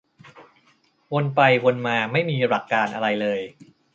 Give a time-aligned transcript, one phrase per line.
[1.13, 3.39] วนไปวนมา ไม่มีหลักการอะไรเลย